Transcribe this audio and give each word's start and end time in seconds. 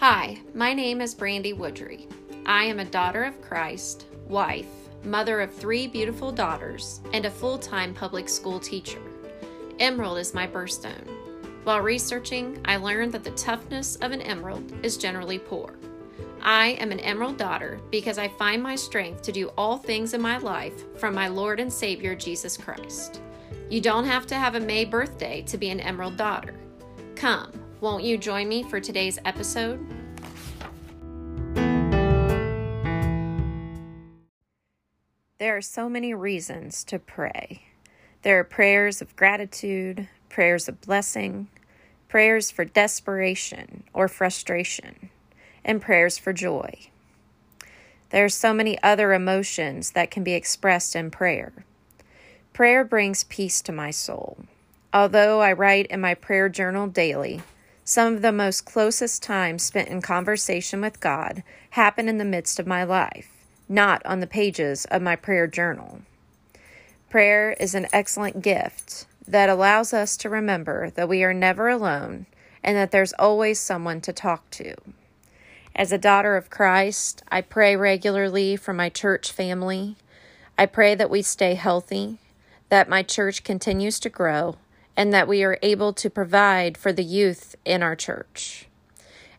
Hi, 0.00 0.38
my 0.54 0.72
name 0.72 1.02
is 1.02 1.14
Brandy 1.14 1.52
Woodry. 1.52 2.06
I 2.46 2.64
am 2.64 2.80
a 2.80 2.86
daughter 2.86 3.22
of 3.22 3.42
Christ, 3.42 4.06
wife, 4.28 4.64
mother 5.04 5.42
of 5.42 5.54
three 5.54 5.86
beautiful 5.86 6.32
daughters, 6.32 7.02
and 7.12 7.26
a 7.26 7.30
full 7.30 7.58
time 7.58 7.92
public 7.92 8.26
school 8.26 8.58
teacher. 8.58 9.02
Emerald 9.78 10.16
is 10.16 10.32
my 10.32 10.46
birthstone. 10.46 11.06
While 11.64 11.82
researching, 11.82 12.58
I 12.64 12.78
learned 12.78 13.12
that 13.12 13.24
the 13.24 13.32
toughness 13.32 13.96
of 13.96 14.12
an 14.12 14.22
emerald 14.22 14.72
is 14.82 14.96
generally 14.96 15.38
poor. 15.38 15.74
I 16.40 16.68
am 16.80 16.92
an 16.92 17.00
emerald 17.00 17.36
daughter 17.36 17.78
because 17.90 18.16
I 18.16 18.28
find 18.28 18.62
my 18.62 18.76
strength 18.76 19.20
to 19.24 19.32
do 19.32 19.48
all 19.48 19.76
things 19.76 20.14
in 20.14 20.22
my 20.22 20.38
life 20.38 20.98
from 20.98 21.14
my 21.14 21.28
Lord 21.28 21.60
and 21.60 21.70
Savior 21.70 22.14
Jesus 22.14 22.56
Christ. 22.56 23.20
You 23.68 23.82
don't 23.82 24.06
have 24.06 24.26
to 24.28 24.34
have 24.34 24.54
a 24.54 24.60
May 24.60 24.86
birthday 24.86 25.42
to 25.42 25.58
be 25.58 25.68
an 25.68 25.80
emerald 25.80 26.16
daughter. 26.16 26.54
Come, 27.16 27.52
won't 27.80 28.04
you 28.04 28.18
join 28.18 28.46
me 28.46 28.62
for 28.62 28.78
today's 28.78 29.18
episode? 29.24 29.99
There 35.40 35.56
are 35.56 35.62
so 35.62 35.88
many 35.88 36.12
reasons 36.12 36.84
to 36.84 36.98
pray. 36.98 37.62
There 38.20 38.38
are 38.40 38.44
prayers 38.44 39.00
of 39.00 39.16
gratitude, 39.16 40.06
prayers 40.28 40.68
of 40.68 40.82
blessing, 40.82 41.48
prayers 42.08 42.50
for 42.50 42.66
desperation 42.66 43.84
or 43.94 44.06
frustration, 44.06 45.08
and 45.64 45.80
prayers 45.80 46.18
for 46.18 46.34
joy. 46.34 46.90
There 48.10 48.26
are 48.26 48.28
so 48.28 48.52
many 48.52 48.78
other 48.82 49.14
emotions 49.14 49.92
that 49.92 50.10
can 50.10 50.22
be 50.22 50.34
expressed 50.34 50.94
in 50.94 51.10
prayer. 51.10 51.64
Prayer 52.52 52.84
brings 52.84 53.24
peace 53.24 53.62
to 53.62 53.72
my 53.72 53.90
soul. 53.90 54.44
Although 54.92 55.40
I 55.40 55.54
write 55.54 55.86
in 55.86 56.02
my 56.02 56.12
prayer 56.12 56.50
journal 56.50 56.86
daily, 56.86 57.40
some 57.82 58.12
of 58.12 58.20
the 58.20 58.30
most 58.30 58.66
closest 58.66 59.22
times 59.22 59.62
spent 59.62 59.88
in 59.88 60.02
conversation 60.02 60.82
with 60.82 61.00
God 61.00 61.42
happen 61.70 62.10
in 62.10 62.18
the 62.18 62.26
midst 62.26 62.60
of 62.60 62.66
my 62.66 62.84
life, 62.84 63.39
not 63.70 64.04
on 64.04 64.18
the 64.18 64.26
pages 64.26 64.84
of 64.86 65.00
my 65.00 65.14
prayer 65.14 65.46
journal. 65.46 66.00
Prayer 67.08 67.52
is 67.60 67.74
an 67.74 67.86
excellent 67.92 68.42
gift 68.42 69.06
that 69.26 69.48
allows 69.48 69.94
us 69.94 70.16
to 70.16 70.28
remember 70.28 70.90
that 70.90 71.08
we 71.08 71.22
are 71.22 71.32
never 71.32 71.68
alone 71.68 72.26
and 72.64 72.76
that 72.76 72.90
there's 72.90 73.12
always 73.14 73.58
someone 73.60 74.00
to 74.00 74.12
talk 74.12 74.50
to. 74.50 74.74
As 75.74 75.92
a 75.92 75.98
daughter 75.98 76.36
of 76.36 76.50
Christ, 76.50 77.22
I 77.30 77.40
pray 77.40 77.76
regularly 77.76 78.56
for 78.56 78.74
my 78.74 78.88
church 78.88 79.30
family. 79.30 79.96
I 80.58 80.66
pray 80.66 80.96
that 80.96 81.08
we 81.08 81.22
stay 81.22 81.54
healthy, 81.54 82.18
that 82.70 82.88
my 82.88 83.04
church 83.04 83.44
continues 83.44 84.00
to 84.00 84.10
grow, 84.10 84.56
and 84.96 85.12
that 85.12 85.28
we 85.28 85.44
are 85.44 85.58
able 85.62 85.92
to 85.92 86.10
provide 86.10 86.76
for 86.76 86.92
the 86.92 87.04
youth 87.04 87.54
in 87.64 87.82
our 87.82 87.94
church. 87.94 88.66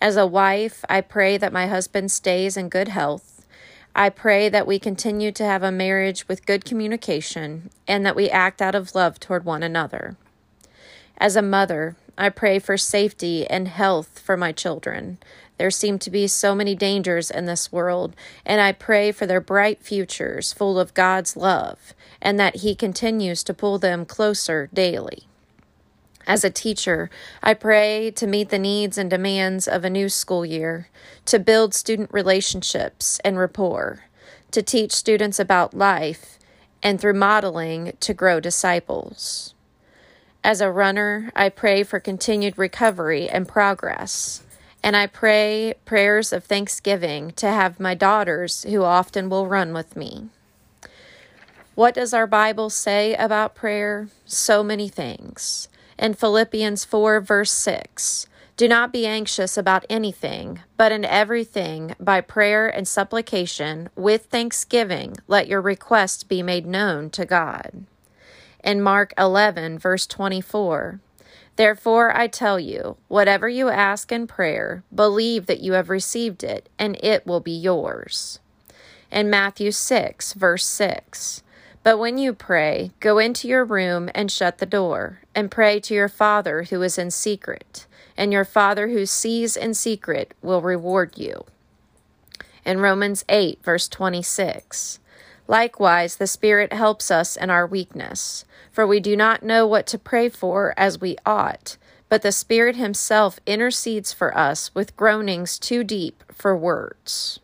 As 0.00 0.16
a 0.16 0.26
wife, 0.26 0.84
I 0.88 1.00
pray 1.00 1.38
that 1.38 1.52
my 1.52 1.68
husband 1.68 2.10
stays 2.10 2.56
in 2.56 2.68
good 2.68 2.88
health. 2.88 3.35
I 3.98 4.10
pray 4.10 4.50
that 4.50 4.66
we 4.66 4.78
continue 4.78 5.32
to 5.32 5.44
have 5.44 5.62
a 5.62 5.72
marriage 5.72 6.28
with 6.28 6.44
good 6.44 6.66
communication 6.66 7.70
and 7.88 8.04
that 8.04 8.14
we 8.14 8.28
act 8.28 8.60
out 8.60 8.74
of 8.74 8.94
love 8.94 9.18
toward 9.18 9.46
one 9.46 9.62
another. 9.62 10.18
As 11.16 11.34
a 11.34 11.40
mother, 11.40 11.96
I 12.18 12.28
pray 12.28 12.58
for 12.58 12.76
safety 12.76 13.46
and 13.46 13.68
health 13.68 14.18
for 14.18 14.36
my 14.36 14.52
children. 14.52 15.16
There 15.56 15.70
seem 15.70 15.98
to 16.00 16.10
be 16.10 16.26
so 16.26 16.54
many 16.54 16.74
dangers 16.74 17.30
in 17.30 17.46
this 17.46 17.72
world, 17.72 18.14
and 18.44 18.60
I 18.60 18.72
pray 18.72 19.12
for 19.12 19.24
their 19.24 19.40
bright 19.40 19.82
futures 19.82 20.52
full 20.52 20.78
of 20.78 20.92
God's 20.92 21.34
love, 21.34 21.94
and 22.20 22.38
that 22.38 22.56
He 22.56 22.74
continues 22.74 23.42
to 23.44 23.54
pull 23.54 23.78
them 23.78 24.04
closer 24.04 24.68
daily. 24.74 25.26
As 26.26 26.42
a 26.42 26.50
teacher, 26.50 27.08
I 27.40 27.54
pray 27.54 28.10
to 28.16 28.26
meet 28.26 28.48
the 28.48 28.58
needs 28.58 28.98
and 28.98 29.08
demands 29.08 29.68
of 29.68 29.84
a 29.84 29.90
new 29.90 30.08
school 30.08 30.44
year, 30.44 30.88
to 31.26 31.38
build 31.38 31.72
student 31.72 32.12
relationships 32.12 33.20
and 33.24 33.38
rapport, 33.38 34.04
to 34.50 34.60
teach 34.60 34.92
students 34.92 35.38
about 35.38 35.72
life, 35.72 36.38
and 36.82 37.00
through 37.00 37.14
modeling 37.14 37.96
to 38.00 38.12
grow 38.12 38.40
disciples. 38.40 39.54
As 40.42 40.60
a 40.60 40.70
runner, 40.70 41.30
I 41.36 41.48
pray 41.48 41.84
for 41.84 42.00
continued 42.00 42.58
recovery 42.58 43.28
and 43.28 43.48
progress. 43.48 44.42
And 44.82 44.96
I 44.96 45.06
pray 45.08 45.74
prayers 45.84 46.32
of 46.32 46.44
thanksgiving 46.44 47.32
to 47.32 47.48
have 47.48 47.80
my 47.80 47.94
daughters 47.94 48.62
who 48.64 48.84
often 48.84 49.28
will 49.28 49.48
run 49.48 49.72
with 49.72 49.96
me. 49.96 50.28
What 51.74 51.94
does 51.94 52.14
our 52.14 52.26
Bible 52.26 52.70
say 52.70 53.14
about 53.14 53.56
prayer? 53.56 54.08
So 54.24 54.62
many 54.62 54.88
things 54.88 55.68
in 55.98 56.14
Philippians 56.14 56.84
4, 56.84 57.20
verse 57.20 57.52
6. 57.52 58.26
Do 58.56 58.68
not 58.68 58.90
be 58.90 59.06
anxious 59.06 59.58
about 59.58 59.84
anything, 59.90 60.60
but 60.78 60.90
in 60.90 61.04
everything, 61.04 61.94
by 62.00 62.22
prayer 62.22 62.66
and 62.68 62.88
supplication, 62.88 63.90
with 63.94 64.26
thanksgiving, 64.26 65.16
let 65.28 65.46
your 65.46 65.60
requests 65.60 66.24
be 66.24 66.42
made 66.42 66.66
known 66.66 67.10
to 67.10 67.26
God. 67.26 67.84
In 68.64 68.80
Mark 68.80 69.12
11, 69.18 69.78
verse 69.78 70.06
24, 70.06 71.00
Therefore 71.56 72.16
I 72.16 72.26
tell 72.28 72.58
you, 72.58 72.96
whatever 73.08 73.48
you 73.48 73.68
ask 73.68 74.10
in 74.10 74.26
prayer, 74.26 74.84
believe 74.94 75.46
that 75.46 75.60
you 75.60 75.72
have 75.72 75.90
received 75.90 76.42
it, 76.42 76.68
and 76.78 76.96
it 77.02 77.26
will 77.26 77.40
be 77.40 77.52
yours. 77.52 78.40
In 79.10 79.30
Matthew 79.30 79.70
6, 79.70 80.32
verse 80.32 80.64
6, 80.66 81.42
but 81.86 82.00
when 82.00 82.18
you 82.18 82.32
pray, 82.32 82.90
go 82.98 83.18
into 83.18 83.46
your 83.46 83.64
room 83.64 84.10
and 84.12 84.28
shut 84.28 84.58
the 84.58 84.66
door, 84.66 85.20
and 85.36 85.52
pray 85.52 85.78
to 85.78 85.94
your 85.94 86.08
Father 86.08 86.64
who 86.64 86.82
is 86.82 86.98
in 86.98 87.12
secret, 87.12 87.86
and 88.16 88.32
your 88.32 88.44
Father 88.44 88.88
who 88.88 89.06
sees 89.06 89.56
in 89.56 89.72
secret 89.72 90.34
will 90.42 90.60
reward 90.60 91.16
you. 91.16 91.44
In 92.64 92.80
Romans 92.80 93.24
8, 93.28 93.62
verse 93.62 93.86
26, 93.86 94.98
likewise 95.46 96.16
the 96.16 96.26
Spirit 96.26 96.72
helps 96.72 97.08
us 97.08 97.36
in 97.36 97.50
our 97.50 97.68
weakness, 97.68 98.44
for 98.72 98.84
we 98.84 98.98
do 98.98 99.16
not 99.16 99.44
know 99.44 99.64
what 99.64 99.86
to 99.86 99.96
pray 99.96 100.28
for 100.28 100.74
as 100.76 101.00
we 101.00 101.16
ought, 101.24 101.76
but 102.08 102.22
the 102.22 102.32
Spirit 102.32 102.74
Himself 102.74 103.38
intercedes 103.46 104.12
for 104.12 104.36
us 104.36 104.74
with 104.74 104.96
groanings 104.96 105.56
too 105.56 105.84
deep 105.84 106.24
for 106.32 106.56
words. 106.56 107.38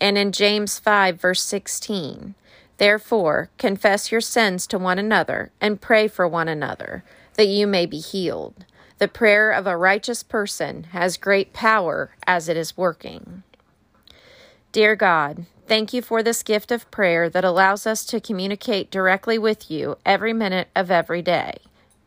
And 0.00 0.16
in 0.16 0.32
James 0.32 0.78
5, 0.78 1.20
verse 1.20 1.42
16, 1.42 2.34
Therefore, 2.82 3.48
confess 3.58 4.10
your 4.10 4.20
sins 4.20 4.66
to 4.66 4.76
one 4.76 4.98
another 4.98 5.52
and 5.60 5.80
pray 5.80 6.08
for 6.08 6.26
one 6.26 6.48
another, 6.48 7.04
that 7.34 7.46
you 7.46 7.64
may 7.64 7.86
be 7.86 8.00
healed. 8.00 8.64
The 8.98 9.06
prayer 9.06 9.52
of 9.52 9.68
a 9.68 9.76
righteous 9.76 10.24
person 10.24 10.86
has 10.90 11.16
great 11.16 11.52
power 11.52 12.10
as 12.26 12.48
it 12.48 12.56
is 12.56 12.76
working. 12.76 13.44
Dear 14.72 14.96
God, 14.96 15.46
thank 15.68 15.92
you 15.92 16.02
for 16.02 16.24
this 16.24 16.42
gift 16.42 16.72
of 16.72 16.90
prayer 16.90 17.30
that 17.30 17.44
allows 17.44 17.86
us 17.86 18.04
to 18.06 18.20
communicate 18.20 18.90
directly 18.90 19.38
with 19.38 19.70
you 19.70 19.96
every 20.04 20.32
minute 20.32 20.66
of 20.74 20.90
every 20.90 21.22
day, 21.22 21.58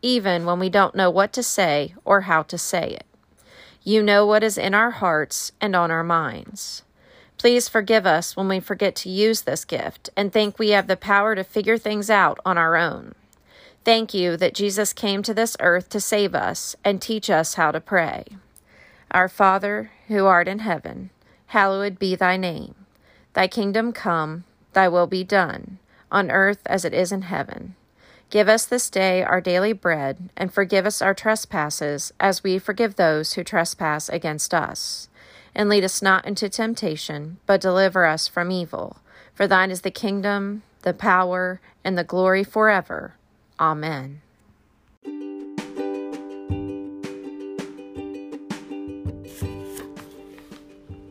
even 0.02 0.44
when 0.44 0.58
we 0.58 0.68
don't 0.68 0.94
know 0.94 1.08
what 1.08 1.32
to 1.32 1.42
say 1.42 1.94
or 2.04 2.20
how 2.20 2.42
to 2.42 2.58
say 2.58 2.90
it. 2.90 3.06
You 3.82 4.02
know 4.02 4.26
what 4.26 4.44
is 4.44 4.58
in 4.58 4.74
our 4.74 4.90
hearts 4.90 5.52
and 5.58 5.74
on 5.74 5.90
our 5.90 6.04
minds. 6.04 6.82
Please 7.46 7.68
forgive 7.68 8.06
us 8.06 8.36
when 8.36 8.48
we 8.48 8.58
forget 8.58 8.96
to 8.96 9.08
use 9.08 9.42
this 9.42 9.64
gift 9.64 10.10
and 10.16 10.32
think 10.32 10.58
we 10.58 10.70
have 10.70 10.88
the 10.88 10.96
power 10.96 11.36
to 11.36 11.44
figure 11.44 11.78
things 11.78 12.10
out 12.10 12.40
on 12.44 12.58
our 12.58 12.74
own. 12.74 13.14
Thank 13.84 14.12
you 14.12 14.36
that 14.38 14.52
Jesus 14.52 14.92
came 14.92 15.22
to 15.22 15.32
this 15.32 15.56
earth 15.60 15.88
to 15.90 16.00
save 16.00 16.34
us 16.34 16.74
and 16.84 17.00
teach 17.00 17.30
us 17.30 17.54
how 17.54 17.70
to 17.70 17.80
pray. 17.80 18.24
Our 19.12 19.28
Father, 19.28 19.92
who 20.08 20.26
art 20.26 20.48
in 20.48 20.58
heaven, 20.58 21.10
hallowed 21.46 22.00
be 22.00 22.16
thy 22.16 22.36
name. 22.36 22.74
Thy 23.34 23.46
kingdom 23.46 23.92
come, 23.92 24.42
thy 24.72 24.88
will 24.88 25.06
be 25.06 25.22
done, 25.22 25.78
on 26.10 26.32
earth 26.32 26.62
as 26.66 26.84
it 26.84 26.94
is 26.94 27.12
in 27.12 27.22
heaven. 27.22 27.76
Give 28.28 28.48
us 28.48 28.66
this 28.66 28.90
day 28.90 29.22
our 29.22 29.40
daily 29.40 29.72
bread, 29.72 30.30
and 30.36 30.52
forgive 30.52 30.84
us 30.84 31.00
our 31.00 31.14
trespasses, 31.14 32.12
as 32.18 32.42
we 32.42 32.58
forgive 32.58 32.96
those 32.96 33.34
who 33.34 33.44
trespass 33.44 34.08
against 34.08 34.52
us 34.52 35.08
and 35.56 35.70
lead 35.70 35.82
us 35.82 36.02
not 36.02 36.26
into 36.26 36.50
temptation, 36.50 37.38
but 37.46 37.62
deliver 37.62 38.04
us 38.04 38.28
from 38.28 38.52
evil. 38.52 38.98
For 39.34 39.46
thine 39.46 39.70
is 39.70 39.80
the 39.80 39.90
kingdom, 39.90 40.62
the 40.82 40.92
power, 40.92 41.60
and 41.82 41.96
the 41.96 42.04
glory 42.04 42.44
forever. 42.44 43.14
Amen. 43.58 44.20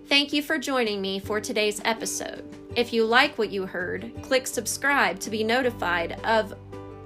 Thank 0.07 0.31
you 0.31 0.43
for 0.43 0.59
joining 0.59 1.01
me 1.01 1.19
for 1.19 1.41
today's 1.41 1.81
episode. 1.83 2.43
If 2.75 2.93
you 2.93 3.03
like 3.03 3.37
what 3.37 3.51
you 3.51 3.65
heard, 3.65 4.11
click 4.21 4.45
subscribe 4.45 5.19
to 5.21 5.31
be 5.31 5.43
notified 5.43 6.19
of 6.23 6.53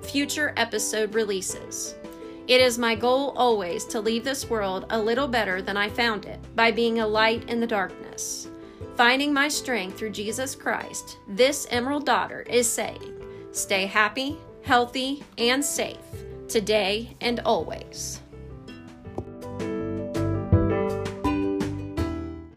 future 0.01 0.53
episode 0.57 1.15
releases. 1.15 1.95
It 2.49 2.61
is 2.61 2.79
my 2.79 2.95
goal 2.95 3.31
always 3.37 3.85
to 3.85 4.01
leave 4.01 4.23
this 4.23 4.49
world 4.49 4.87
a 4.89 4.99
little 4.99 5.27
better 5.27 5.61
than 5.61 5.77
I 5.77 5.87
found 5.87 6.25
it 6.25 6.39
by 6.55 6.71
being 6.71 6.97
a 6.97 7.05
light 7.05 7.47
in 7.47 7.59
the 7.59 7.67
darkness. 7.67 8.49
Finding 8.95 9.31
my 9.31 9.47
strength 9.47 9.99
through 9.99 10.09
Jesus 10.09 10.55
Christ, 10.55 11.19
this 11.27 11.67
Emerald 11.69 12.07
Daughter 12.07 12.41
is 12.49 12.67
saying, 12.67 13.13
stay 13.51 13.85
happy, 13.85 14.35
healthy, 14.63 15.23
and 15.37 15.63
safe 15.63 15.99
today 16.47 17.15
and 17.21 17.39
always. 17.41 18.19